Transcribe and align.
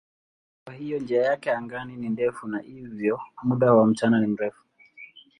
Kwa 0.63 0.73
hiyo 0.73 0.99
njia 0.99 1.21
yake 1.21 1.51
angani 1.51 1.95
ni 1.95 2.09
ndefu 2.09 2.47
na 2.47 2.59
hivyo 2.59 3.19
muda 3.43 3.73
wa 3.73 3.87
mchana 3.87 4.19
ni 4.21 4.27
mrefu. 4.27 4.63